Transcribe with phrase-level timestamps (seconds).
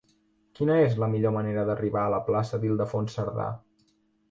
[0.59, 3.49] Quina és la millor manera d'arribar a la plaça d'Ildefons Cerdà?